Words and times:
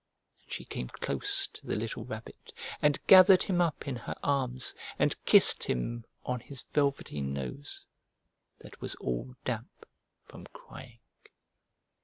And 0.41 0.51
she 0.51 0.65
came 0.65 0.87
close 0.87 1.45
to 1.49 1.63
the 1.67 1.75
little 1.75 2.03
Rabbit 2.05 2.53
and 2.81 2.97
gathered 3.05 3.43
him 3.43 3.61
up 3.61 3.87
in 3.87 3.95
her 3.97 4.15
arms 4.23 4.73
and 4.97 5.15
kissed 5.25 5.65
him 5.65 6.05
on 6.25 6.39
his 6.39 6.63
velveteen 6.63 7.31
nose 7.33 7.85
that 8.61 8.81
was 8.81 8.95
all 8.95 9.35
damp 9.45 9.85
from 10.23 10.47
crying. 10.53 11.01